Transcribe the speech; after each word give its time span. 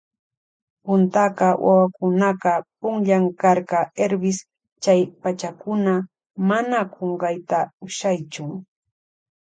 Puntaka 0.83 1.47
wawakunaka 1.65 2.53
punllan 2.79 3.23
karka 3.41 3.79
Hervis 3.97 4.37
chay 4.83 5.01
pachakuna 5.21 5.93
mana 6.47 6.79
kunkayta 6.93 7.59
ushaychu. 7.85 8.43